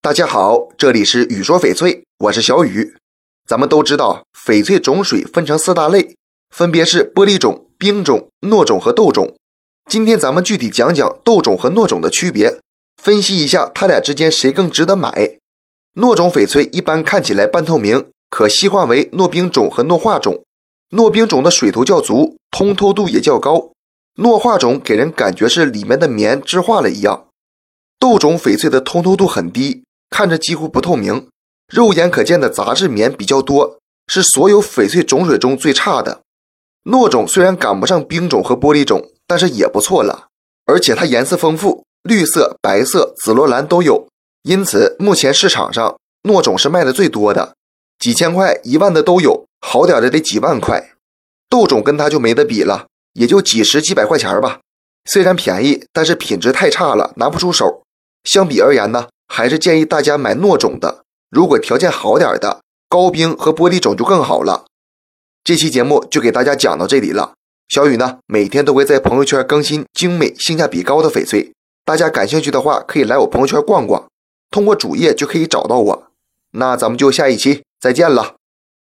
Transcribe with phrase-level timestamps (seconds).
[0.00, 2.94] 大家好，这里是雨说翡翠，我是小雨。
[3.48, 6.14] 咱们都知道，翡翠种水分成四大类，
[6.54, 9.34] 分别是玻璃种、冰种、糯种和豆种。
[9.90, 12.60] 今天咱们具体讲讲豆种和糯种的区别，
[13.02, 15.36] 分析一下它俩之间谁更值得买。
[15.96, 20.44] 糯种翡翠一般看起来半透明，可细化为糯冰种和糯化种。
[20.92, 23.72] 糯冰种的水头较足，通透度也较高；
[24.14, 27.26] 糯化种给人感觉是里面的棉质化了一样。
[27.98, 29.82] 豆种翡翠的通透度很低。
[30.10, 31.28] 看着几乎不透明，
[31.68, 36.22] 肉眼可见的杂质棉比较多，是所有翡翠种水中最差的。
[36.84, 40.28] 糯种虽然赶不上冰种和玻璃种，但是也不错了。
[40.64, 44.08] 而且它颜色丰富，绿色、白色、紫罗兰都有，
[44.42, 47.54] 因此目前市场上糯种是卖的最多的，
[47.98, 50.92] 几千块、一万的都有，好点的得几万块。
[51.50, 54.60] 豆种跟它就没得比了，也就几十几百块钱吧。
[55.06, 57.82] 虽然便宜，但是品质太差了，拿不出手。
[58.24, 59.08] 相比而言呢？
[59.28, 64.64] 还是建议大家买糯种的，如果条件好点的，高冰和玻璃种就更好了。
[65.44, 67.34] 这期节目就给大家讲到这里了。
[67.68, 71.52] 小雨呢，每天都会在朋友圈更新精美、性价比高的翡翠，
[71.84, 74.08] 大家感兴趣的话，可以来我朋友圈逛逛，
[74.50, 76.10] 通过主页就可以找到我。
[76.52, 78.37] 那咱们就下一期再见了。